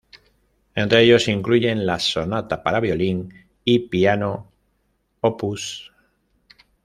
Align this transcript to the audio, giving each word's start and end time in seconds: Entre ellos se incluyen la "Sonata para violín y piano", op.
Entre 0.73 1.03
ellos 1.03 1.25
se 1.25 1.31
incluyen 1.31 1.85
la 1.85 1.99
"Sonata 1.99 2.63
para 2.63 2.79
violín 2.79 3.31
y 3.63 3.77
piano", 3.87 4.51
op. 5.19 5.43